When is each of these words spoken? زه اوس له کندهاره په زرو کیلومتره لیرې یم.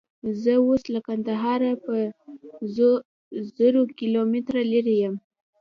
زه 0.41 0.53
اوس 0.65 0.83
له 0.93 0.99
کندهاره 1.07 1.71
په 1.83 1.93
زرو 3.57 3.81
کیلومتره 3.99 4.61
لیرې 4.71 4.95
یم. 5.03 5.15